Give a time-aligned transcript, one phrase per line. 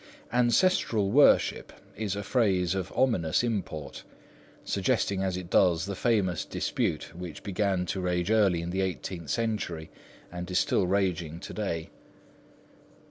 [0.33, 4.01] "Ancestral worship" is a phrase of ominous import,
[4.65, 9.29] suggesting as it does the famous dispute which began to rage early in the eighteenth
[9.29, 9.91] century
[10.31, 11.89] and is still raging to day.